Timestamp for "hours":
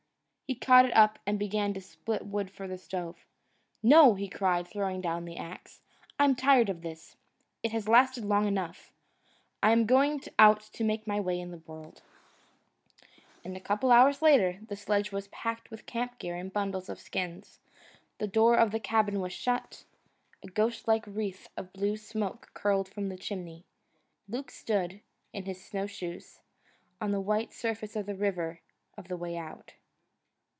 13.97-14.21